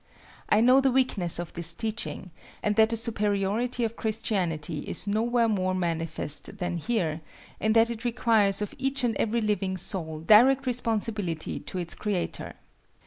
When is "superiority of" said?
2.97-3.95